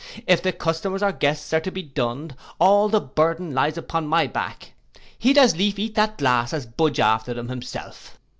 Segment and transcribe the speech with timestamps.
[0.25, 4.25] If the customers or guests are to be dunned, all the burthen lies upon my
[4.25, 4.73] back,
[5.19, 8.17] he'd as lief eat that glass as budge after them himself.